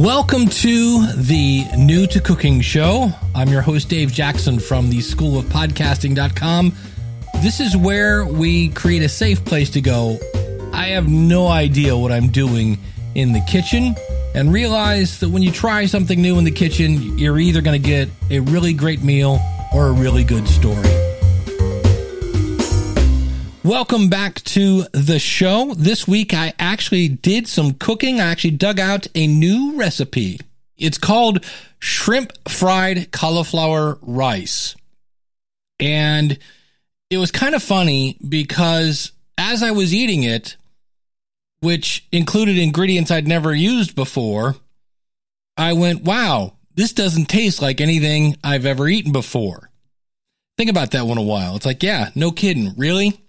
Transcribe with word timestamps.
Welcome 0.00 0.46
to 0.46 1.12
the 1.14 1.66
New 1.76 2.06
to 2.06 2.22
Cooking 2.22 2.62
Show. 2.62 3.10
I'm 3.34 3.48
your 3.48 3.60
host, 3.60 3.90
Dave 3.90 4.10
Jackson 4.10 4.58
from 4.58 4.88
the 4.88 5.02
School 5.02 5.38
of 5.38 5.44
Podcasting.com. 5.44 6.72
This 7.42 7.60
is 7.60 7.76
where 7.76 8.24
we 8.24 8.70
create 8.70 9.02
a 9.02 9.10
safe 9.10 9.44
place 9.44 9.68
to 9.72 9.82
go. 9.82 10.18
I 10.72 10.86
have 10.86 11.06
no 11.06 11.48
idea 11.48 11.94
what 11.98 12.12
I'm 12.12 12.28
doing 12.28 12.78
in 13.14 13.34
the 13.34 13.42
kitchen 13.42 13.94
and 14.34 14.54
realize 14.54 15.20
that 15.20 15.28
when 15.28 15.42
you 15.42 15.52
try 15.52 15.84
something 15.84 16.22
new 16.22 16.38
in 16.38 16.44
the 16.44 16.50
kitchen, 16.50 17.18
you're 17.18 17.38
either 17.38 17.60
going 17.60 17.80
to 17.80 17.86
get 17.86 18.08
a 18.30 18.40
really 18.40 18.72
great 18.72 19.02
meal 19.02 19.38
or 19.74 19.88
a 19.88 19.92
really 19.92 20.24
good 20.24 20.48
story. 20.48 20.99
Welcome 23.62 24.08
back 24.08 24.36
to 24.44 24.84
the 24.92 25.18
show. 25.18 25.74
This 25.74 26.08
week 26.08 26.32
I 26.32 26.54
actually 26.58 27.08
did 27.08 27.46
some 27.46 27.74
cooking. 27.74 28.18
I 28.18 28.30
actually 28.30 28.52
dug 28.52 28.80
out 28.80 29.06
a 29.14 29.26
new 29.26 29.76
recipe. 29.76 30.40
It's 30.78 30.96
called 30.96 31.44
shrimp 31.78 32.32
fried 32.48 33.12
cauliflower 33.12 33.98
rice. 34.00 34.76
And 35.78 36.38
it 37.10 37.18
was 37.18 37.30
kind 37.30 37.54
of 37.54 37.62
funny 37.62 38.16
because 38.26 39.12
as 39.36 39.62
I 39.62 39.72
was 39.72 39.94
eating 39.94 40.22
it, 40.22 40.56
which 41.60 42.08
included 42.12 42.56
ingredients 42.56 43.10
I'd 43.10 43.28
never 43.28 43.54
used 43.54 43.94
before, 43.94 44.56
I 45.58 45.74
went, 45.74 46.02
wow, 46.02 46.54
this 46.76 46.94
doesn't 46.94 47.26
taste 47.26 47.60
like 47.60 47.82
anything 47.82 48.38
I've 48.42 48.64
ever 48.64 48.88
eaten 48.88 49.12
before. 49.12 49.68
Think 50.56 50.70
about 50.70 50.92
that 50.92 51.06
one 51.06 51.18
a 51.18 51.22
while. 51.22 51.56
It's 51.56 51.66
like, 51.66 51.82
yeah, 51.82 52.08
no 52.14 52.30
kidding. 52.30 52.72
Really? 52.78 53.20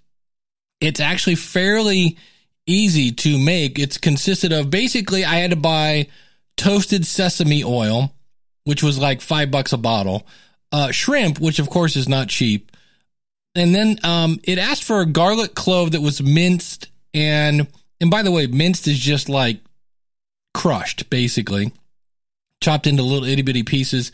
It's 0.81 0.99
actually 0.99 1.35
fairly 1.35 2.17
easy 2.65 3.11
to 3.11 3.39
make. 3.39 3.79
It's 3.79 3.97
consisted 3.97 4.51
of 4.51 4.69
basically, 4.69 5.23
I 5.23 5.35
had 5.35 5.51
to 5.51 5.55
buy 5.55 6.07
toasted 6.57 7.05
sesame 7.05 7.63
oil, 7.63 8.13
which 8.63 8.83
was 8.83 8.99
like 8.99 9.21
five 9.21 9.51
bucks 9.51 9.73
a 9.73 9.77
bottle, 9.77 10.27
uh, 10.71 10.91
shrimp, 10.91 11.39
which 11.39 11.59
of 11.59 11.69
course 11.69 11.95
is 11.95 12.09
not 12.09 12.29
cheap. 12.29 12.75
And 13.55 13.75
then 13.75 13.97
um, 14.03 14.39
it 14.43 14.57
asked 14.57 14.83
for 14.83 15.01
a 15.01 15.05
garlic 15.05 15.55
clove 15.55 15.91
that 15.91 16.01
was 16.01 16.21
minced. 16.21 16.87
And, 17.13 17.67
and 17.99 18.09
by 18.09 18.23
the 18.23 18.31
way, 18.31 18.47
minced 18.47 18.87
is 18.87 18.99
just 18.99 19.29
like 19.29 19.59
crushed, 20.53 21.09
basically, 21.09 21.71
chopped 22.61 22.87
into 22.87 23.03
little 23.03 23.27
itty 23.27 23.41
bitty 23.41 23.63
pieces. 23.63 24.11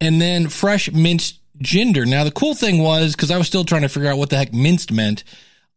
And 0.00 0.20
then 0.20 0.48
fresh 0.48 0.90
minced 0.92 1.40
ginger. 1.58 2.06
Now, 2.06 2.24
the 2.24 2.30
cool 2.30 2.54
thing 2.54 2.78
was, 2.78 3.16
because 3.16 3.30
I 3.30 3.38
was 3.38 3.46
still 3.46 3.64
trying 3.64 3.82
to 3.82 3.88
figure 3.88 4.10
out 4.10 4.18
what 4.18 4.30
the 4.30 4.36
heck 4.36 4.52
minced 4.52 4.92
meant, 4.92 5.24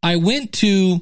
I 0.01 0.15
went 0.15 0.53
to 0.53 1.01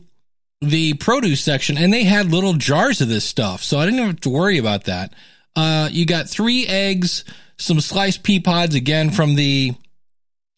the 0.62 0.95
produce 0.95 1.42
section 1.42 1.78
and 1.78 1.94
they 1.94 2.03
had 2.03 2.31
little 2.31 2.53
jars 2.53 3.02
of 3.02 3.09
this 3.09 3.26
stuff. 3.26 3.64
So 3.64 3.80
I 3.80 3.86
didn't 3.86 4.06
have 4.06 4.22
to 4.22 4.30
worry 4.30 4.58
about 4.58 4.86
that. 4.86 5.14
Uh, 5.56 5.89
you 5.92 6.06
got 6.06 6.30
three 6.30 6.66
eggs, 6.67 7.23
some 7.58 7.80
sliced 7.80 8.23
pea 8.23 8.39
pods, 8.39 8.76
again 8.76 9.09
from 9.09 9.36
the 9.36 9.73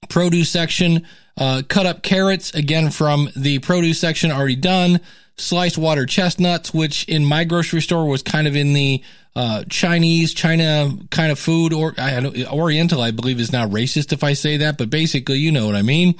produce 0.09 0.49
section, 0.49 1.05
uh, 1.37 1.61
cut 1.67 1.85
up 1.85 2.03
carrots, 2.03 2.53
again 2.53 2.91
from 2.91 3.29
the 3.35 3.59
produce 3.59 3.99
section, 3.99 4.31
already 4.31 4.55
done, 4.55 4.99
sliced 5.37 5.77
water 5.77 6.05
chestnuts, 6.05 6.73
which 6.73 7.05
in 7.05 7.23
my 7.23 7.45
grocery 7.45 7.81
store 7.81 8.05
was 8.05 8.21
kind 8.21 8.47
of 8.47 8.55
in 8.55 8.73
the 8.73 9.01
uh, 9.35 9.63
Chinese, 9.69 10.33
China 10.33 10.91
kind 11.11 11.31
of 11.31 11.39
food, 11.39 11.71
or 11.71 11.93
I, 11.97 12.21
Oriental, 12.51 13.01
I 13.01 13.11
believe 13.11 13.39
is 13.39 13.53
now 13.53 13.67
racist 13.67 14.11
if 14.11 14.23
I 14.23 14.33
say 14.33 14.57
that, 14.57 14.77
but 14.77 14.89
basically, 14.89 15.39
you 15.39 15.51
know 15.51 15.65
what 15.65 15.75
I 15.75 15.81
mean. 15.81 16.15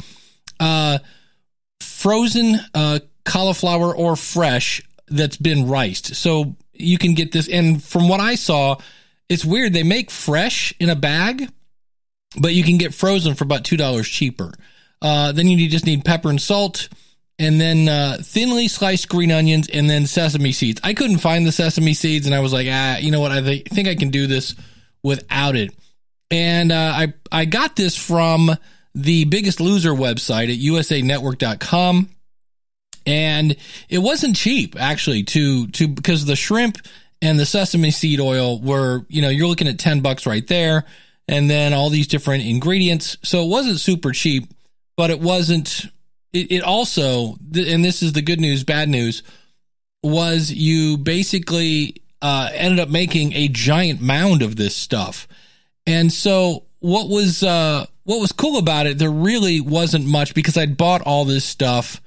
Frozen 1.99 2.55
uh, 2.73 2.99
cauliflower 3.25 3.93
or 3.93 4.15
fresh 4.15 4.81
that's 5.09 5.35
been 5.35 5.67
riced. 5.67 6.15
So 6.15 6.55
you 6.71 6.97
can 6.97 7.13
get 7.13 7.33
this. 7.33 7.49
And 7.49 7.83
from 7.83 8.07
what 8.07 8.21
I 8.21 8.35
saw, 8.35 8.77
it's 9.27 9.43
weird. 9.43 9.73
They 9.73 9.83
make 9.83 10.09
fresh 10.09 10.73
in 10.79 10.89
a 10.89 10.95
bag, 10.95 11.49
but 12.39 12.53
you 12.53 12.63
can 12.63 12.77
get 12.77 12.93
frozen 12.93 13.35
for 13.35 13.43
about 13.43 13.65
$2 13.65 14.05
cheaper. 14.05 14.53
Uh, 15.01 15.33
then 15.33 15.47
you 15.47 15.69
just 15.69 15.85
need 15.85 16.05
pepper 16.05 16.29
and 16.29 16.41
salt 16.41 16.87
and 17.37 17.59
then 17.59 17.89
uh, 17.89 18.19
thinly 18.21 18.69
sliced 18.69 19.09
green 19.09 19.33
onions 19.33 19.67
and 19.67 19.89
then 19.89 20.05
sesame 20.05 20.53
seeds. 20.53 20.79
I 20.81 20.93
couldn't 20.93 21.17
find 21.17 21.45
the 21.45 21.51
sesame 21.51 21.93
seeds 21.93 22.25
and 22.27 22.33
I 22.33 22.39
was 22.39 22.53
like, 22.53 22.67
ah, 22.69 22.95
you 22.95 23.11
know 23.11 23.19
what? 23.19 23.33
I 23.33 23.41
th- 23.41 23.67
think 23.67 23.89
I 23.89 23.95
can 23.95 24.09
do 24.09 24.25
this 24.25 24.55
without 25.03 25.57
it. 25.57 25.75
And 26.31 26.71
uh, 26.71 26.93
I, 26.95 27.13
I 27.29 27.43
got 27.43 27.75
this 27.75 27.97
from 27.97 28.55
the 29.03 29.25
biggest 29.25 29.59
loser 29.59 29.91
website 29.91 30.51
at 30.51 30.59
usanetwork.com. 30.59 32.09
And 33.05 33.55
it 33.87 33.99
wasn't 33.99 34.35
cheap 34.35 34.75
actually 34.79 35.23
to, 35.23 35.67
to, 35.67 35.87
because 35.87 36.25
the 36.25 36.35
shrimp 36.35 36.77
and 37.21 37.39
the 37.39 37.45
sesame 37.45 37.91
seed 37.91 38.19
oil 38.19 38.59
were, 38.59 39.05
you 39.09 39.21
know, 39.21 39.29
you're 39.29 39.47
looking 39.47 39.67
at 39.67 39.79
10 39.79 40.01
bucks 40.01 40.25
right 40.25 40.45
there. 40.47 40.85
And 41.27 41.49
then 41.49 41.73
all 41.73 41.89
these 41.89 42.07
different 42.07 42.43
ingredients. 42.45 43.17
So 43.23 43.43
it 43.43 43.49
wasn't 43.49 43.79
super 43.79 44.11
cheap, 44.11 44.49
but 44.97 45.11
it 45.11 45.19
wasn't, 45.19 45.85
it, 46.33 46.51
it 46.51 46.63
also, 46.63 47.35
and 47.53 47.85
this 47.85 48.01
is 48.01 48.13
the 48.13 48.21
good 48.21 48.41
news, 48.41 48.63
bad 48.63 48.89
news, 48.89 49.23
was 50.01 50.51
you 50.51 50.97
basically 50.97 52.01
uh, 52.21 52.49
ended 52.53 52.79
up 52.79 52.89
making 52.89 53.33
a 53.33 53.47
giant 53.47 54.01
mound 54.01 54.41
of 54.41 54.55
this 54.55 54.75
stuff. 54.75 55.27
And 55.85 56.11
so 56.11 56.65
what 56.79 57.09
was 57.09 57.43
uh, 57.43 57.85
what 58.09 58.19
was 58.19 58.31
cool 58.31 58.57
about 58.57 58.87
it, 58.87 58.97
there 58.97 59.11
really 59.11 59.61
wasn't 59.61 60.03
much 60.03 60.33
because 60.33 60.57
I'd 60.57 60.77
bought 60.77 61.03
all 61.03 61.25
this 61.25 61.45
stuff 61.45 62.01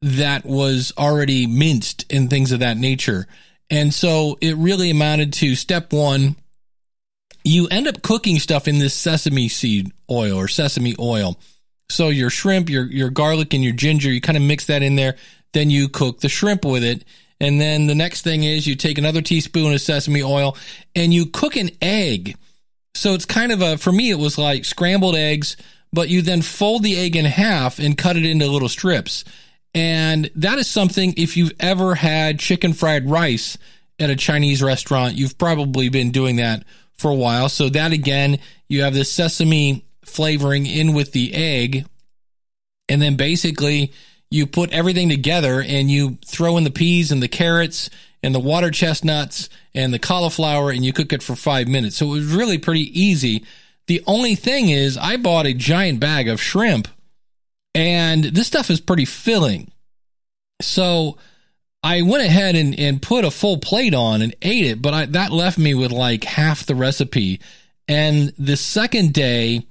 that 0.00 0.46
was 0.46 0.94
already 0.96 1.46
minced 1.46 2.10
and 2.10 2.30
things 2.30 2.52
of 2.52 2.60
that 2.60 2.78
nature. 2.78 3.26
And 3.68 3.92
so 3.92 4.38
it 4.40 4.56
really 4.56 4.88
amounted 4.88 5.34
to 5.34 5.56
step 5.56 5.92
one. 5.92 6.36
You 7.44 7.68
end 7.68 7.86
up 7.86 8.00
cooking 8.00 8.38
stuff 8.38 8.66
in 8.66 8.78
this 8.78 8.94
sesame 8.94 9.50
seed 9.50 9.92
oil 10.10 10.38
or 10.38 10.48
sesame 10.48 10.96
oil. 10.98 11.38
So 11.90 12.08
your 12.08 12.30
shrimp, 12.30 12.70
your 12.70 12.86
your 12.86 13.10
garlic, 13.10 13.52
and 13.52 13.62
your 13.62 13.74
ginger, 13.74 14.10
you 14.10 14.22
kind 14.22 14.38
of 14.38 14.42
mix 14.42 14.68
that 14.68 14.82
in 14.82 14.96
there. 14.96 15.16
Then 15.52 15.68
you 15.68 15.90
cook 15.90 16.20
the 16.20 16.30
shrimp 16.30 16.64
with 16.64 16.82
it. 16.82 17.04
And 17.42 17.60
then 17.60 17.88
the 17.88 17.94
next 17.94 18.22
thing 18.22 18.44
is 18.44 18.66
you 18.66 18.74
take 18.74 18.96
another 18.96 19.20
teaspoon 19.20 19.74
of 19.74 19.82
sesame 19.82 20.22
oil 20.22 20.56
and 20.96 21.12
you 21.12 21.26
cook 21.26 21.56
an 21.56 21.72
egg 21.82 22.38
so 22.94 23.14
it's 23.14 23.24
kind 23.24 23.52
of 23.52 23.62
a, 23.62 23.78
for 23.78 23.92
me, 23.92 24.10
it 24.10 24.18
was 24.18 24.38
like 24.38 24.64
scrambled 24.64 25.16
eggs, 25.16 25.56
but 25.92 26.08
you 26.08 26.22
then 26.22 26.42
fold 26.42 26.82
the 26.82 26.98
egg 26.98 27.16
in 27.16 27.24
half 27.24 27.78
and 27.78 27.96
cut 27.96 28.16
it 28.16 28.24
into 28.24 28.46
little 28.46 28.68
strips. 28.68 29.24
And 29.74 30.30
that 30.34 30.58
is 30.58 30.68
something, 30.68 31.14
if 31.16 31.36
you've 31.36 31.52
ever 31.60 31.94
had 31.94 32.38
chicken 32.38 32.72
fried 32.72 33.08
rice 33.08 33.56
at 33.98 34.10
a 34.10 34.16
Chinese 34.16 34.62
restaurant, 34.62 35.14
you've 35.14 35.38
probably 35.38 35.88
been 35.88 36.10
doing 36.10 36.36
that 36.36 36.64
for 36.98 37.10
a 37.10 37.14
while. 37.14 37.48
So 37.48 37.68
that 37.70 37.92
again, 37.92 38.38
you 38.68 38.82
have 38.82 38.94
this 38.94 39.10
sesame 39.10 39.84
flavoring 40.04 40.66
in 40.66 40.92
with 40.92 41.12
the 41.12 41.32
egg. 41.34 41.86
And 42.88 43.00
then 43.00 43.16
basically 43.16 43.92
you 44.30 44.46
put 44.46 44.72
everything 44.72 45.08
together 45.08 45.62
and 45.62 45.90
you 45.90 46.18
throw 46.26 46.56
in 46.56 46.64
the 46.64 46.70
peas 46.70 47.12
and 47.12 47.22
the 47.22 47.28
carrots 47.28 47.90
and 48.22 48.34
the 48.34 48.40
water 48.40 48.70
chestnuts 48.70 49.48
and 49.74 49.92
the 49.94 49.98
cauliflower 49.98 50.70
and 50.70 50.84
you 50.84 50.92
cook 50.92 51.12
it 51.12 51.22
for 51.22 51.36
five 51.36 51.68
minutes. 51.68 51.96
So 51.96 52.06
it 52.06 52.10
was 52.10 52.26
really 52.26 52.58
pretty 52.58 53.00
easy. 53.00 53.44
The 53.86 54.02
only 54.06 54.34
thing 54.34 54.68
is, 54.68 54.96
I 54.96 55.16
bought 55.16 55.46
a 55.46 55.54
giant 55.54 56.00
bag 56.00 56.28
of 56.28 56.40
shrimp 56.40 56.88
and 57.74 58.24
this 58.24 58.46
stuff 58.46 58.70
is 58.70 58.80
pretty 58.80 59.04
filling. 59.04 59.70
So 60.60 61.16
I 61.82 62.02
went 62.02 62.24
ahead 62.24 62.56
and, 62.56 62.78
and 62.78 63.00
put 63.00 63.24
a 63.24 63.30
full 63.30 63.58
plate 63.58 63.94
on 63.94 64.22
and 64.22 64.34
ate 64.42 64.66
it, 64.66 64.82
but 64.82 64.94
I, 64.94 65.06
that 65.06 65.32
left 65.32 65.58
me 65.58 65.74
with 65.74 65.92
like 65.92 66.24
half 66.24 66.66
the 66.66 66.74
recipe. 66.74 67.40
And 67.88 68.32
the 68.38 68.56
second 68.56 69.12
day, 69.12 69.66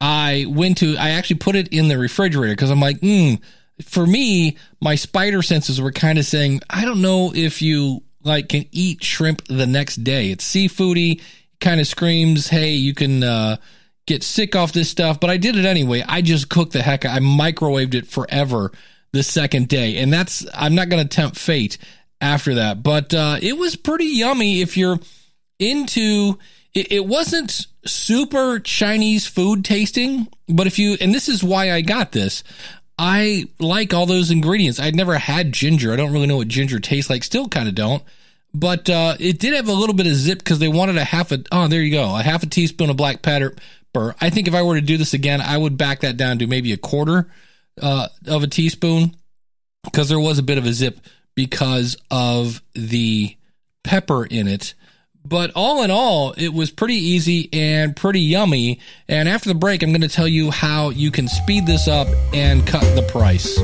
I 0.00 0.46
went 0.48 0.78
to, 0.78 0.96
I 0.96 1.10
actually 1.10 1.36
put 1.36 1.56
it 1.56 1.68
in 1.68 1.88
the 1.88 1.98
refrigerator 1.98 2.54
because 2.54 2.70
I'm 2.70 2.80
like, 2.80 3.00
hmm, 3.00 3.34
for 3.82 4.06
me, 4.06 4.56
my 4.80 4.94
spider 4.94 5.42
senses 5.42 5.80
were 5.80 5.92
kind 5.92 6.18
of 6.18 6.24
saying, 6.24 6.60
I 6.70 6.84
don't 6.84 7.02
know 7.02 7.32
if 7.34 7.60
you 7.60 8.02
like 8.22 8.48
can 8.48 8.66
eat 8.72 9.04
shrimp 9.04 9.46
the 9.46 9.66
next 9.66 10.02
day. 10.02 10.30
It's 10.30 10.50
seafoody, 10.50 11.20
kind 11.60 11.80
of 11.80 11.86
screams, 11.86 12.48
hey, 12.48 12.72
you 12.72 12.94
can 12.94 13.22
uh, 13.22 13.56
get 14.06 14.22
sick 14.22 14.56
off 14.56 14.72
this 14.72 14.90
stuff. 14.90 15.20
But 15.20 15.30
I 15.30 15.36
did 15.36 15.56
it 15.56 15.64
anyway. 15.64 16.02
I 16.06 16.22
just 16.22 16.48
cooked 16.48 16.72
the 16.72 16.82
heck. 16.82 17.04
I 17.04 17.18
microwaved 17.18 17.94
it 17.94 18.06
forever 18.06 18.72
the 19.12 19.22
second 19.22 19.68
day, 19.68 19.98
and 19.98 20.12
that's 20.12 20.46
I'm 20.54 20.74
not 20.74 20.88
going 20.88 21.06
to 21.06 21.08
tempt 21.08 21.36
fate 21.36 21.78
after 22.20 22.54
that. 22.54 22.82
But 22.82 23.14
uh, 23.14 23.38
it 23.40 23.56
was 23.56 23.76
pretty 23.76 24.06
yummy 24.06 24.60
if 24.60 24.76
you're 24.76 24.98
into. 25.58 26.38
It, 26.74 26.92
it 26.92 27.06
wasn't 27.06 27.66
super 27.86 28.58
Chinese 28.58 29.26
food 29.26 29.64
tasting, 29.64 30.28
but 30.48 30.66
if 30.66 30.78
you 30.78 30.96
and 31.00 31.14
this 31.14 31.28
is 31.28 31.44
why 31.44 31.72
I 31.72 31.80
got 31.80 32.12
this. 32.12 32.42
I 32.98 33.44
like 33.58 33.92
all 33.92 34.06
those 34.06 34.30
ingredients. 34.30 34.80
I'd 34.80 34.96
never 34.96 35.18
had 35.18 35.52
ginger. 35.52 35.92
I 35.92 35.96
don't 35.96 36.12
really 36.12 36.26
know 36.26 36.38
what 36.38 36.48
ginger 36.48 36.80
tastes 36.80 37.10
like. 37.10 37.24
Still 37.24 37.48
kind 37.48 37.68
of 37.68 37.74
don't. 37.74 38.02
But 38.54 38.88
uh, 38.88 39.16
it 39.20 39.38
did 39.38 39.52
have 39.54 39.68
a 39.68 39.72
little 39.72 39.94
bit 39.94 40.06
of 40.06 40.14
zip 40.14 40.38
because 40.38 40.58
they 40.58 40.68
wanted 40.68 40.96
a 40.96 41.04
half 41.04 41.30
a. 41.30 41.44
Oh, 41.52 41.68
there 41.68 41.82
you 41.82 41.90
go. 41.90 42.16
A 42.16 42.22
half 42.22 42.42
a 42.42 42.46
teaspoon 42.46 42.88
of 42.88 42.96
black 42.96 43.20
pepper. 43.20 43.54
I 44.20 44.30
think 44.30 44.48
if 44.48 44.54
I 44.54 44.62
were 44.62 44.76
to 44.76 44.80
do 44.80 44.96
this 44.96 45.14
again, 45.14 45.40
I 45.40 45.58
would 45.58 45.76
back 45.76 46.00
that 46.00 46.16
down 46.16 46.38
to 46.38 46.46
maybe 46.46 46.72
a 46.72 46.78
quarter 46.78 47.30
uh, 47.80 48.08
of 48.26 48.42
a 48.42 48.46
teaspoon 48.46 49.14
because 49.84 50.08
there 50.08 50.20
was 50.20 50.38
a 50.38 50.42
bit 50.42 50.58
of 50.58 50.64
a 50.64 50.72
zip 50.72 51.00
because 51.34 51.96
of 52.10 52.62
the 52.74 53.36
pepper 53.84 54.24
in 54.24 54.48
it. 54.48 54.74
But 55.28 55.50
all 55.54 55.82
in 55.82 55.90
all, 55.90 56.34
it 56.36 56.52
was 56.52 56.70
pretty 56.70 56.94
easy 56.94 57.48
and 57.52 57.96
pretty 57.96 58.20
yummy. 58.20 58.80
And 59.08 59.28
after 59.28 59.48
the 59.48 59.54
break, 59.54 59.82
I'm 59.82 59.90
going 59.90 60.02
to 60.02 60.08
tell 60.08 60.28
you 60.28 60.50
how 60.50 60.90
you 60.90 61.10
can 61.10 61.26
speed 61.26 61.66
this 61.66 61.88
up 61.88 62.06
and 62.32 62.66
cut 62.66 62.82
the 62.94 63.02
price. 63.02 63.58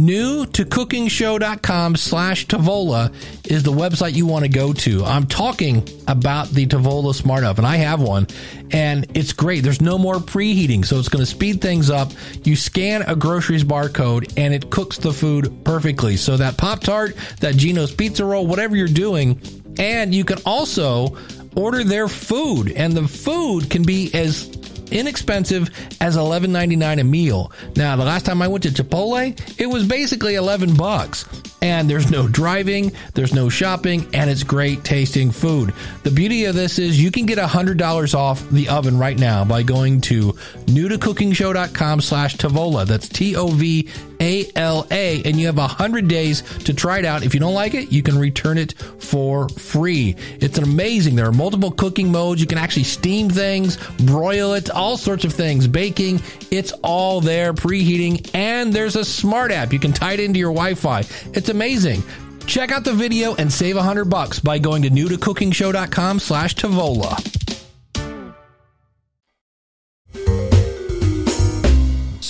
New 0.00 0.46
to 0.46 0.64
cookingshow.com 0.64 1.94
slash 1.94 2.46
Tovala 2.46 3.12
is 3.46 3.64
the 3.64 3.70
website 3.70 4.14
you 4.14 4.24
want 4.24 4.46
to 4.46 4.48
go 4.48 4.72
to. 4.72 5.04
I'm 5.04 5.26
talking 5.26 5.86
about 6.08 6.48
the 6.48 6.66
Tovala 6.66 7.14
Smart 7.14 7.44
Oven. 7.44 7.66
I 7.66 7.76
have 7.76 8.00
one 8.00 8.26
and 8.70 9.06
it's 9.14 9.34
great. 9.34 9.62
There's 9.62 9.82
no 9.82 9.98
more 9.98 10.14
preheating, 10.14 10.86
so 10.86 10.98
it's 10.98 11.10
going 11.10 11.20
to 11.22 11.30
speed 11.30 11.60
things 11.60 11.90
up. 11.90 12.12
You 12.44 12.56
scan 12.56 13.02
a 13.02 13.14
groceries 13.14 13.62
barcode 13.62 14.32
and 14.38 14.54
it 14.54 14.70
cooks 14.70 14.96
the 14.96 15.12
food 15.12 15.66
perfectly. 15.66 16.16
So 16.16 16.38
that 16.38 16.56
Pop 16.56 16.80
Tart, 16.80 17.14
that 17.40 17.56
Gino's 17.56 17.92
pizza 17.92 18.24
roll, 18.24 18.46
whatever 18.46 18.76
you're 18.76 18.88
doing, 18.88 19.38
and 19.78 20.14
you 20.14 20.24
can 20.24 20.38
also 20.46 21.18
order 21.54 21.84
their 21.84 22.08
food 22.08 22.72
and 22.72 22.94
the 22.94 23.06
food 23.06 23.68
can 23.68 23.82
be 23.82 24.10
as 24.14 24.46
inexpensive 24.92 25.70
as 26.00 26.16
$11.99 26.16 27.00
a 27.00 27.04
meal. 27.04 27.52
Now, 27.76 27.96
the 27.96 28.04
last 28.04 28.26
time 28.26 28.42
I 28.42 28.48
went 28.48 28.64
to 28.64 28.70
Chipotle, 28.70 29.38
it 29.60 29.66
was 29.66 29.86
basically 29.86 30.34
11 30.34 30.76
bucks. 30.76 31.26
And 31.62 31.90
there's 31.90 32.10
no 32.10 32.26
driving, 32.26 32.92
there's 33.14 33.34
no 33.34 33.48
shopping, 33.48 34.08
and 34.14 34.30
it's 34.30 34.42
great 34.42 34.82
tasting 34.82 35.30
food. 35.30 35.74
The 36.04 36.10
beauty 36.10 36.46
of 36.46 36.54
this 36.54 36.78
is 36.78 37.02
you 37.02 37.10
can 37.10 37.26
get 37.26 37.38
$100 37.38 38.14
off 38.14 38.48
the 38.50 38.68
oven 38.70 38.98
right 38.98 39.18
now 39.18 39.44
by 39.44 39.62
going 39.62 40.00
to 40.02 40.36
newtocookingshow.com 40.70 42.00
slash 42.00 42.36
Tovala. 42.36 42.86
That's 42.86 43.08
T-O-V 43.08 43.88
a-L-A, 44.20 45.22
and 45.24 45.40
you 45.40 45.46
have 45.46 45.56
100 45.56 46.06
days 46.06 46.42
to 46.64 46.74
try 46.74 46.98
it 46.98 47.04
out. 47.04 47.24
If 47.24 47.34
you 47.34 47.40
don't 47.40 47.54
like 47.54 47.74
it, 47.74 47.90
you 47.90 48.02
can 48.02 48.18
return 48.18 48.58
it 48.58 48.74
for 48.74 49.48
free. 49.48 50.14
It's 50.40 50.58
amazing. 50.58 51.16
There 51.16 51.26
are 51.26 51.32
multiple 51.32 51.70
cooking 51.70 52.12
modes. 52.12 52.40
You 52.40 52.46
can 52.46 52.58
actually 52.58 52.84
steam 52.84 53.30
things, 53.30 53.78
broil 54.04 54.52
it, 54.52 54.70
all 54.70 54.96
sorts 54.96 55.24
of 55.24 55.32
things, 55.32 55.66
baking. 55.66 56.20
It's 56.50 56.72
all 56.82 57.20
there, 57.20 57.52
preheating, 57.52 58.30
and 58.34 58.72
there's 58.72 58.96
a 58.96 59.04
smart 59.04 59.50
app. 59.50 59.72
You 59.72 59.78
can 59.78 59.92
tie 59.92 60.12
it 60.12 60.20
into 60.20 60.38
your 60.38 60.52
Wi-Fi. 60.52 61.00
It's 61.32 61.48
amazing. 61.48 62.02
Check 62.46 62.72
out 62.72 62.84
the 62.84 62.92
video 62.92 63.34
and 63.36 63.50
save 63.50 63.76
100 63.76 64.06
bucks 64.06 64.38
by 64.38 64.58
going 64.58 64.82
to 64.82 64.90
newtocookingshow.com 64.90 66.18
slash 66.18 66.54
Tovala. 66.56 67.49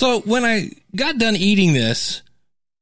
So 0.01 0.21
when 0.21 0.43
I 0.43 0.71
got 0.95 1.19
done 1.19 1.35
eating 1.35 1.73
this, 1.73 2.23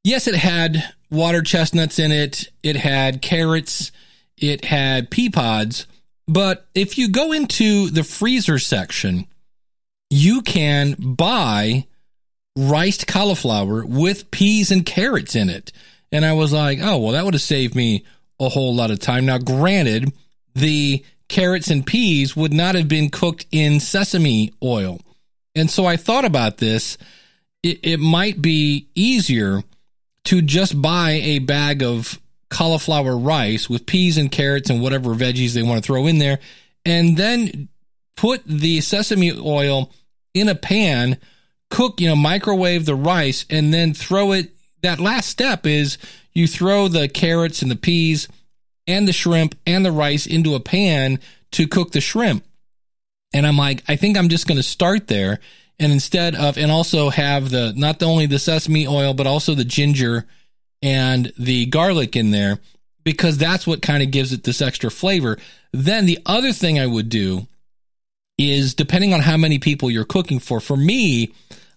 yes, 0.05 0.25
it 0.25 0.35
had 0.35 0.93
water 1.11 1.41
chestnuts 1.41 1.99
in 1.99 2.13
it, 2.13 2.49
it 2.63 2.77
had 2.77 3.21
carrots, 3.21 3.91
it 4.37 4.63
had 4.63 5.11
pea 5.11 5.29
pods, 5.29 5.85
but 6.29 6.65
if 6.73 6.97
you 6.97 7.09
go 7.09 7.33
into 7.33 7.89
the 7.89 8.05
freezer 8.05 8.57
section, 8.57 9.27
you 10.09 10.41
can 10.41 10.95
buy 10.97 11.87
riced 12.55 13.05
cauliflower 13.05 13.85
with 13.85 14.31
peas 14.31 14.71
and 14.71 14.85
carrots 14.85 15.35
in 15.35 15.49
it. 15.49 15.73
And 16.13 16.23
I 16.23 16.31
was 16.31 16.53
like, 16.53 16.79
oh, 16.81 16.99
well, 16.99 17.11
that 17.11 17.25
would 17.25 17.33
have 17.33 17.41
saved 17.41 17.75
me 17.75 18.05
a 18.39 18.47
whole 18.47 18.73
lot 18.73 18.91
of 18.91 18.99
time. 18.99 19.25
Now, 19.25 19.39
granted, 19.39 20.13
the 20.55 21.03
carrots 21.27 21.69
and 21.69 21.85
peas 21.85 22.37
would 22.37 22.53
not 22.53 22.75
have 22.75 22.87
been 22.87 23.09
cooked 23.09 23.45
in 23.51 23.81
sesame 23.81 24.53
oil. 24.63 25.01
And 25.59 25.69
so 25.69 25.85
I 25.85 25.97
thought 25.97 26.25
about 26.25 26.57
this. 26.57 26.97
It, 27.61 27.79
it 27.83 27.99
might 27.99 28.41
be 28.41 28.87
easier 28.95 29.61
to 30.25 30.41
just 30.41 30.81
buy 30.81 31.11
a 31.11 31.39
bag 31.39 31.83
of 31.83 32.19
cauliflower 32.49 33.17
rice 33.17 33.69
with 33.69 33.85
peas 33.85 34.17
and 34.17 34.31
carrots 34.31 34.69
and 34.69 34.81
whatever 34.81 35.13
veggies 35.13 35.53
they 35.53 35.63
want 35.63 35.83
to 35.83 35.85
throw 35.85 36.07
in 36.07 36.17
there, 36.17 36.39
and 36.85 37.17
then 37.17 37.67
put 38.15 38.43
the 38.45 38.81
sesame 38.81 39.31
oil 39.31 39.91
in 40.33 40.49
a 40.49 40.55
pan, 40.55 41.17
cook, 41.69 42.01
you 42.01 42.07
know, 42.07 42.15
microwave 42.15 42.85
the 42.85 42.95
rice, 42.95 43.45
and 43.49 43.73
then 43.73 43.93
throw 43.93 44.31
it. 44.31 44.51
That 44.81 44.99
last 44.99 45.29
step 45.29 45.65
is 45.65 45.97
you 46.33 46.47
throw 46.47 46.87
the 46.87 47.09
carrots 47.09 47.61
and 47.61 47.69
the 47.69 47.75
peas 47.75 48.27
and 48.87 49.07
the 49.07 49.13
shrimp 49.13 49.55
and 49.67 49.85
the 49.85 49.91
rice 49.91 50.25
into 50.25 50.55
a 50.55 50.59
pan 50.59 51.19
to 51.51 51.67
cook 51.67 51.91
the 51.91 52.01
shrimp. 52.01 52.45
And 53.33 53.45
I'm 53.45 53.57
like, 53.57 53.83
I 53.87 53.95
think 53.95 54.17
I'm 54.17 54.29
just 54.29 54.47
going 54.47 54.57
to 54.57 54.63
start 54.63 55.07
there. 55.07 55.39
And 55.79 55.91
instead 55.91 56.35
of, 56.35 56.57
and 56.57 56.71
also 56.71 57.09
have 57.09 57.49
the, 57.49 57.73
not 57.75 58.01
only 58.03 58.25
the 58.25 58.39
sesame 58.39 58.87
oil, 58.87 59.13
but 59.13 59.27
also 59.27 59.55
the 59.55 59.63
ginger 59.63 60.25
and 60.81 61.31
the 61.37 61.67
garlic 61.67 62.15
in 62.15 62.31
there, 62.31 62.59
because 63.03 63.37
that's 63.37 63.65
what 63.65 63.81
kind 63.81 64.03
of 64.03 64.11
gives 64.11 64.33
it 64.33 64.43
this 64.43 64.61
extra 64.61 64.91
flavor. 64.91 65.37
Then 65.71 66.05
the 66.05 66.19
other 66.25 66.51
thing 66.51 66.79
I 66.79 66.87
would 66.87 67.09
do 67.09 67.47
is 68.37 68.73
depending 68.73 69.13
on 69.13 69.19
how 69.19 69.37
many 69.37 69.59
people 69.59 69.91
you're 69.91 70.05
cooking 70.05 70.39
for, 70.39 70.59
for 70.59 70.77
me, 70.77 71.33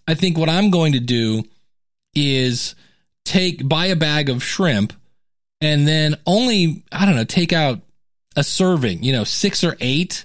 I 0.07 0.15
think 0.15 0.39
what 0.39 0.49
I'm 0.49 0.71
going 0.71 0.93
to 0.93 1.01
do 1.01 1.45
is 2.15 2.75
take, 3.25 3.67
buy 3.69 3.87
a 3.87 3.97
bag 3.97 4.29
of 4.29 4.43
shrimp 4.43 4.93
and 5.61 5.87
then 5.87 6.17
only, 6.27 6.83
I 6.91 7.07
don't 7.07 7.17
know, 7.17 7.25
take 7.25 7.53
out 7.53 7.81
a 8.37 8.43
serving, 8.43 9.03
you 9.03 9.13
know, 9.13 9.25
six 9.25 9.63
or 9.63 9.77
eight 9.81 10.25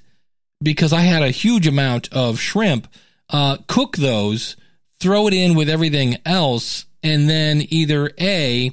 because 0.61 0.93
I 0.93 1.01
had 1.01 1.23
a 1.23 1.29
huge 1.29 1.67
amount 1.67 2.11
of 2.11 2.39
shrimp. 2.39 2.87
Uh, 3.29 3.57
cook 3.67 3.97
those, 3.97 4.55
throw 4.99 5.27
it 5.27 5.33
in 5.33 5.55
with 5.55 5.69
everything 5.69 6.17
else, 6.25 6.85
and 7.03 7.29
then 7.29 7.63
either 7.69 8.11
a, 8.19 8.71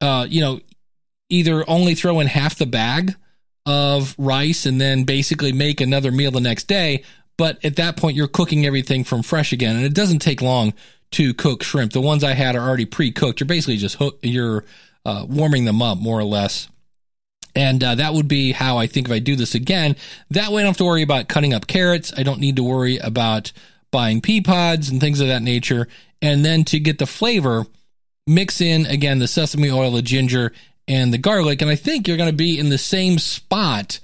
uh, 0.00 0.26
you 0.28 0.40
know, 0.40 0.60
either 1.28 1.68
only 1.68 1.94
throw 1.94 2.20
in 2.20 2.26
half 2.26 2.56
the 2.56 2.66
bag 2.66 3.14
of 3.64 4.14
rice 4.18 4.66
and 4.66 4.80
then 4.80 5.04
basically 5.04 5.52
make 5.52 5.80
another 5.80 6.10
meal 6.10 6.30
the 6.30 6.40
next 6.40 6.64
day. 6.64 7.02
But 7.38 7.64
at 7.64 7.76
that 7.76 7.96
point, 7.96 8.16
you're 8.16 8.28
cooking 8.28 8.66
everything 8.66 9.04
from 9.04 9.22
fresh 9.22 9.52
again, 9.52 9.76
and 9.76 9.84
it 9.84 9.94
doesn't 9.94 10.18
take 10.18 10.42
long 10.42 10.74
to 11.12 11.32
cook 11.34 11.62
shrimp. 11.62 11.92
The 11.92 12.00
ones 12.00 12.24
I 12.24 12.32
had 12.32 12.56
are 12.56 12.66
already 12.66 12.84
pre-cooked. 12.84 13.40
You're 13.40 13.46
basically 13.46 13.78
just 13.78 13.96
hook, 13.96 14.18
you're 14.22 14.64
uh, 15.04 15.26
warming 15.28 15.64
them 15.64 15.80
up 15.82 15.98
more 15.98 16.18
or 16.18 16.24
less. 16.24 16.68
And 17.54 17.82
uh, 17.84 17.96
that 17.96 18.14
would 18.14 18.28
be 18.28 18.52
how 18.52 18.78
I 18.78 18.86
think 18.86 19.08
if 19.08 19.12
I 19.12 19.18
do 19.18 19.36
this 19.36 19.54
again. 19.54 19.96
That 20.30 20.52
way 20.52 20.62
I 20.62 20.64
don't 20.64 20.70
have 20.70 20.76
to 20.78 20.84
worry 20.84 21.02
about 21.02 21.28
cutting 21.28 21.52
up 21.52 21.66
carrots. 21.66 22.12
I 22.16 22.22
don't 22.22 22.40
need 22.40 22.56
to 22.56 22.62
worry 22.62 22.98
about 22.98 23.52
buying 23.90 24.20
pea 24.20 24.40
pods 24.40 24.88
and 24.88 25.00
things 25.00 25.20
of 25.20 25.28
that 25.28 25.42
nature. 25.42 25.88
And 26.20 26.44
then 26.44 26.64
to 26.64 26.78
get 26.78 26.98
the 26.98 27.06
flavor, 27.06 27.66
mix 28.26 28.60
in 28.60 28.86
again 28.86 29.18
the 29.18 29.28
sesame 29.28 29.70
oil, 29.70 29.92
the 29.92 30.02
ginger, 30.02 30.52
and 30.88 31.12
the 31.12 31.18
garlic. 31.18 31.62
And 31.62 31.70
I 31.70 31.76
think 31.76 32.08
you're 32.08 32.16
going 32.16 32.30
to 32.30 32.36
be 32.36 32.58
in 32.58 32.70
the 32.70 32.78
same 32.78 33.18
spot 33.18 34.00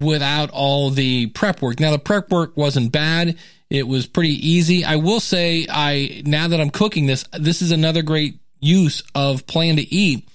without 0.00 0.50
all 0.50 0.90
the 0.90 1.26
prep 1.28 1.62
work. 1.62 1.80
Now 1.80 1.90
the 1.90 1.98
prep 1.98 2.30
work 2.30 2.56
wasn't 2.56 2.92
bad. 2.92 3.36
It 3.68 3.86
was 3.86 4.06
pretty 4.06 4.48
easy. 4.48 4.84
I 4.84 4.96
will 4.96 5.20
say 5.20 5.66
I 5.70 6.22
now 6.24 6.48
that 6.48 6.60
I'm 6.60 6.70
cooking 6.70 7.06
this, 7.06 7.24
this 7.32 7.62
is 7.62 7.70
another 7.70 8.02
great 8.02 8.38
use 8.60 9.02
of 9.14 9.46
plan 9.46 9.76
to 9.76 9.94
eat 9.94 10.28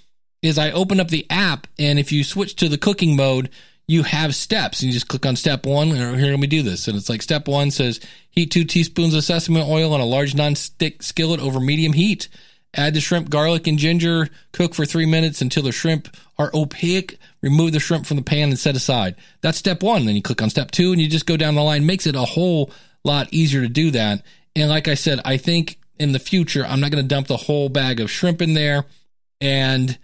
is 0.45 0.57
I 0.57 0.71
open 0.71 0.99
up 0.99 1.09
the 1.09 1.25
app 1.29 1.67
and 1.77 1.99
if 1.99 2.11
you 2.11 2.23
switch 2.23 2.55
to 2.57 2.69
the 2.69 2.77
cooking 2.77 3.15
mode, 3.15 3.49
you 3.87 4.03
have 4.03 4.35
steps 4.35 4.81
and 4.81 4.87
you 4.87 4.93
just 4.93 5.07
click 5.07 5.25
on 5.25 5.35
step 5.35 5.65
one 5.65 5.91
or 5.91 6.15
here 6.15 6.31
let 6.31 6.39
me 6.39 6.47
do 6.47 6.63
this. 6.63 6.87
And 6.87 6.97
it's 6.97 7.09
like 7.09 7.21
step 7.21 7.47
one 7.47 7.71
says 7.71 7.99
heat 8.29 8.51
two 8.51 8.63
teaspoons 8.63 9.13
of 9.13 9.23
sesame 9.23 9.61
oil 9.61 9.93
on 9.93 10.01
a 10.01 10.05
large 10.05 10.35
non-stick 10.35 11.03
skillet 11.03 11.39
over 11.39 11.59
medium 11.59 11.93
heat. 11.93 12.27
Add 12.73 12.93
the 12.93 13.01
shrimp 13.01 13.29
garlic 13.29 13.67
and 13.67 13.79
ginger. 13.79 14.27
Cook 14.51 14.75
for 14.75 14.85
three 14.85 15.05
minutes 15.05 15.41
until 15.41 15.63
the 15.63 15.71
shrimp 15.71 16.15
are 16.37 16.51
opaque. 16.53 17.17
Remove 17.41 17.71
the 17.71 17.79
shrimp 17.79 18.05
from 18.05 18.17
the 18.17 18.23
pan 18.23 18.49
and 18.49 18.59
set 18.59 18.75
aside. 18.75 19.15
That's 19.41 19.57
step 19.57 19.81
one. 19.81 20.05
Then 20.05 20.15
you 20.15 20.21
click 20.21 20.41
on 20.41 20.49
step 20.49 20.71
two 20.71 20.91
and 20.91 20.99
you 20.99 21.07
just 21.07 21.25
go 21.25 21.37
down 21.37 21.55
the 21.55 21.63
line. 21.63 21.85
Makes 21.85 22.07
it 22.07 22.15
a 22.15 22.21
whole 22.21 22.71
lot 23.05 23.31
easier 23.31 23.61
to 23.61 23.69
do 23.69 23.91
that. 23.91 24.23
And 24.55 24.69
like 24.69 24.87
i 24.87 24.95
said 24.95 25.21
i 25.23 25.37
think 25.37 25.79
in 25.99 26.11
the 26.11 26.19
future 26.19 26.65
i'm 26.65 26.81
not 26.81 26.91
going 26.91 27.03
to 27.03 27.07
dump 27.07 27.27
the 27.27 27.37
whole 27.37 27.69
bag 27.69 28.01
of 28.01 28.11
shrimp 28.11 28.41
in 28.41 28.53
there. 28.53 28.85
And 29.39 29.97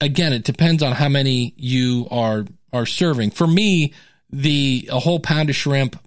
again, 0.00 0.32
it 0.32 0.44
depends 0.44 0.82
on 0.82 0.92
how 0.92 1.08
many 1.08 1.54
you 1.56 2.06
are 2.10 2.44
are 2.72 2.86
serving. 2.86 3.30
For 3.30 3.46
me, 3.46 3.92
the 4.30 4.88
a 4.92 5.00
whole 5.00 5.20
pound 5.20 5.50
of 5.50 5.56
shrimp 5.56 5.98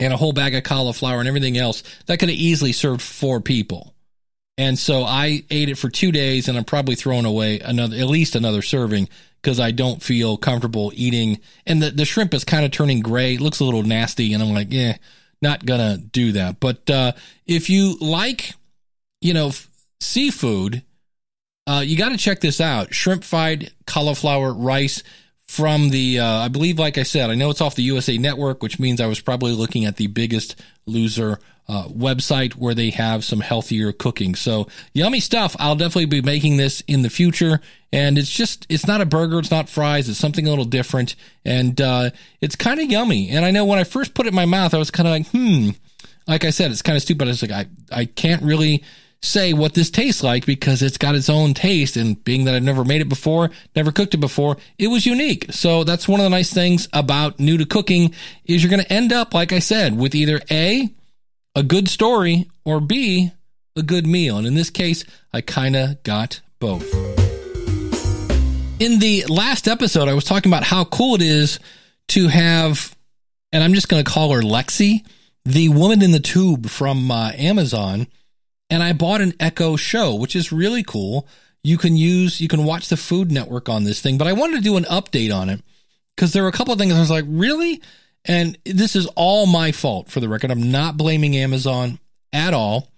and 0.00 0.12
a 0.12 0.16
whole 0.16 0.32
bag 0.32 0.54
of 0.54 0.64
cauliflower 0.64 1.18
and 1.18 1.28
everything 1.28 1.58
else 1.58 1.82
that 2.06 2.18
could 2.18 2.28
have 2.28 2.38
easily 2.38 2.72
served 2.72 3.02
four 3.02 3.40
people. 3.40 3.94
And 4.58 4.78
so 4.78 5.02
I 5.02 5.44
ate 5.50 5.70
it 5.70 5.78
for 5.78 5.88
two 5.88 6.12
days, 6.12 6.48
and 6.48 6.58
I'm 6.58 6.64
probably 6.64 6.94
throwing 6.94 7.24
away 7.24 7.60
another 7.60 7.96
at 7.96 8.06
least 8.06 8.36
another 8.36 8.62
serving 8.62 9.08
because 9.40 9.58
I 9.58 9.70
don't 9.70 10.02
feel 10.02 10.36
comfortable 10.36 10.92
eating. 10.94 11.40
And 11.66 11.82
the 11.82 11.90
the 11.90 12.04
shrimp 12.04 12.34
is 12.34 12.44
kind 12.44 12.64
of 12.64 12.70
turning 12.70 13.00
gray, 13.00 13.34
it 13.34 13.40
looks 13.40 13.60
a 13.60 13.64
little 13.64 13.82
nasty, 13.82 14.34
and 14.34 14.42
I'm 14.42 14.52
like, 14.52 14.68
yeah, 14.70 14.96
not 15.40 15.64
gonna 15.64 15.96
do 15.98 16.32
that. 16.32 16.60
But 16.60 16.88
uh, 16.88 17.12
if 17.46 17.70
you 17.70 17.96
like, 18.00 18.54
you 19.20 19.34
know, 19.34 19.48
f- 19.48 19.68
seafood 20.00 20.82
uh, 21.66 21.82
you 21.84 21.96
got 21.96 22.10
to 22.10 22.16
check 22.16 22.40
this 22.40 22.60
out 22.60 22.94
shrimp 22.94 23.24
fried 23.24 23.72
cauliflower 23.86 24.52
rice 24.52 25.02
from 25.52 25.90
the, 25.90 26.18
uh, 26.18 26.26
I 26.26 26.48
believe, 26.48 26.78
like 26.78 26.96
I 26.96 27.02
said, 27.02 27.28
I 27.28 27.34
know 27.34 27.50
it's 27.50 27.60
off 27.60 27.74
the 27.74 27.82
USA 27.82 28.16
Network, 28.16 28.62
which 28.62 28.78
means 28.78 29.02
I 29.02 29.06
was 29.06 29.20
probably 29.20 29.52
looking 29.52 29.84
at 29.84 29.96
the 29.96 30.06
biggest 30.06 30.58
loser 30.86 31.40
uh, 31.68 31.88
website 31.88 32.54
where 32.54 32.74
they 32.74 32.88
have 32.88 33.22
some 33.22 33.40
healthier 33.40 33.92
cooking. 33.92 34.34
So 34.34 34.66
yummy 34.94 35.20
stuff. 35.20 35.54
I'll 35.58 35.76
definitely 35.76 36.06
be 36.06 36.22
making 36.22 36.56
this 36.56 36.80
in 36.88 37.02
the 37.02 37.10
future. 37.10 37.60
And 37.92 38.16
it's 38.16 38.30
just, 38.30 38.64
it's 38.70 38.86
not 38.86 39.02
a 39.02 39.06
burger. 39.06 39.38
It's 39.40 39.50
not 39.50 39.68
fries. 39.68 40.08
It's 40.08 40.18
something 40.18 40.46
a 40.46 40.50
little 40.50 40.64
different. 40.64 41.16
And, 41.44 41.78
uh, 41.82 42.10
it's 42.40 42.56
kind 42.56 42.80
of 42.80 42.90
yummy. 42.90 43.28
And 43.28 43.44
I 43.44 43.50
know 43.50 43.66
when 43.66 43.78
I 43.78 43.84
first 43.84 44.14
put 44.14 44.24
it 44.24 44.30
in 44.30 44.34
my 44.34 44.46
mouth, 44.46 44.72
I 44.72 44.78
was 44.78 44.90
kind 44.90 45.06
of 45.06 45.12
like, 45.12 45.26
hmm, 45.28 45.70
like 46.26 46.46
I 46.46 46.50
said, 46.50 46.70
it's 46.70 46.80
kind 46.80 46.96
of 46.96 47.02
stupid. 47.02 47.28
I 47.28 47.30
was 47.30 47.42
like, 47.42 47.50
I, 47.50 47.66
I 47.90 48.04
can't 48.06 48.42
really 48.42 48.82
say 49.22 49.52
what 49.52 49.74
this 49.74 49.88
tastes 49.88 50.22
like 50.22 50.44
because 50.44 50.82
it's 50.82 50.98
got 50.98 51.14
its 51.14 51.30
own 51.30 51.54
taste. 51.54 51.96
And 51.96 52.22
being 52.24 52.44
that 52.44 52.54
I've 52.54 52.62
never 52.62 52.84
made 52.84 53.00
it 53.00 53.08
before, 53.08 53.50
never 53.74 53.92
cooked 53.92 54.14
it 54.14 54.18
before, 54.18 54.56
it 54.78 54.88
was 54.88 55.06
unique. 55.06 55.46
So 55.52 55.84
that's 55.84 56.08
one 56.08 56.20
of 56.20 56.24
the 56.24 56.30
nice 56.30 56.52
things 56.52 56.88
about 56.92 57.38
new 57.38 57.56
to 57.58 57.64
cooking 57.64 58.14
is 58.44 58.62
you're 58.62 58.70
going 58.70 58.84
to 58.84 58.92
end 58.92 59.12
up, 59.12 59.32
like 59.32 59.52
I 59.52 59.60
said, 59.60 59.96
with 59.96 60.14
either 60.14 60.40
A, 60.50 60.90
a 61.54 61.62
good 61.62 61.88
story 61.88 62.50
or 62.64 62.80
B, 62.80 63.30
a 63.76 63.82
good 63.82 64.06
meal. 64.06 64.38
And 64.38 64.46
in 64.46 64.54
this 64.54 64.70
case, 64.70 65.04
I 65.32 65.40
kind 65.40 65.76
of 65.76 66.02
got 66.02 66.40
both. 66.58 66.92
In 68.80 68.98
the 68.98 69.24
last 69.28 69.68
episode, 69.68 70.08
I 70.08 70.14
was 70.14 70.24
talking 70.24 70.50
about 70.50 70.64
how 70.64 70.84
cool 70.84 71.14
it 71.14 71.22
is 71.22 71.60
to 72.08 72.26
have, 72.26 72.96
and 73.52 73.62
I'm 73.62 73.74
just 73.74 73.88
going 73.88 74.04
to 74.04 74.10
call 74.10 74.32
her 74.32 74.42
Lexi, 74.42 75.06
the 75.44 75.68
woman 75.68 76.02
in 76.02 76.10
the 76.10 76.20
tube 76.20 76.68
from 76.68 77.10
uh, 77.10 77.30
Amazon 77.36 78.08
and 78.72 78.82
I 78.82 78.94
bought 78.94 79.20
an 79.20 79.34
Echo 79.38 79.76
Show, 79.76 80.14
which 80.14 80.34
is 80.34 80.50
really 80.50 80.82
cool. 80.82 81.28
You 81.62 81.76
can 81.76 81.94
use, 81.94 82.40
you 82.40 82.48
can 82.48 82.64
watch 82.64 82.88
the 82.88 82.96
Food 82.96 83.30
Network 83.30 83.68
on 83.68 83.84
this 83.84 84.00
thing, 84.00 84.16
but 84.16 84.26
I 84.26 84.32
wanted 84.32 84.56
to 84.56 84.62
do 84.62 84.78
an 84.78 84.84
update 84.84 85.32
on 85.32 85.50
it 85.50 85.60
because 86.16 86.32
there 86.32 86.42
were 86.42 86.48
a 86.48 86.52
couple 86.52 86.72
of 86.72 86.78
things 86.78 86.94
I 86.94 86.98
was 86.98 87.10
like, 87.10 87.26
really? 87.28 87.82
And 88.24 88.56
this 88.64 88.96
is 88.96 89.06
all 89.14 89.44
my 89.44 89.72
fault 89.72 90.10
for 90.10 90.20
the 90.20 90.28
record. 90.28 90.50
I'm 90.50 90.72
not 90.72 90.96
blaming 90.96 91.36
Amazon 91.36 91.98
at 92.32 92.54
all, 92.54 92.88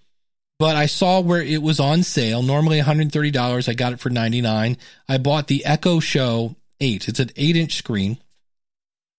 but 0.61 0.77
I 0.77 0.87
saw 0.87 1.21
where 1.21 1.43
it 1.43 1.61
was 1.61 1.81
on 1.81 2.05
sale. 2.05 2.45
Normally 2.45 2.81
$130. 2.81 3.69
I 3.69 3.75
got 3.75 3.93
it 3.93 3.99
for 3.99 4.11
99. 4.11 4.77
I 5.09 5.19
bought 5.19 5.49
the 5.49 5.65
Echo 5.65 5.99
Show 5.99 6.55
8. 6.79 7.09
It's 7.09 7.19
an 7.19 7.31
8 7.35 7.57
inch 7.57 7.75
screen. 7.75 8.19